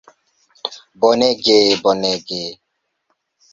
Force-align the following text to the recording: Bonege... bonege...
Bonege... 0.99 1.59
bonege... 1.83 2.41